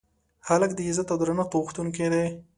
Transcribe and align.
هلک 0.47 0.71
د 0.75 0.79
عزت 0.87 1.07
او 1.13 1.17
درنښت 1.21 1.51
غوښتونکی 1.59 2.07
دی. 2.13 2.25